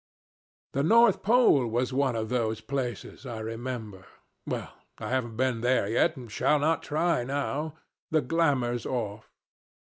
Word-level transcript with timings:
The 0.73 0.81
North 0.81 1.21
Pole 1.21 1.67
was 1.67 1.93
one 1.93 2.15
of 2.15 2.29
these 2.29 2.59
places, 2.59 3.23
I 3.27 3.37
remember. 3.39 4.07
Well, 4.47 4.73
I 4.97 5.09
haven't 5.11 5.37
been 5.37 5.61
there 5.61 5.87
yet, 5.87 6.17
and 6.17 6.31
shall 6.31 6.57
not 6.57 6.81
try 6.81 7.23
now. 7.23 7.75
The 8.09 8.21
glamour's 8.21 8.87
off. 8.87 9.29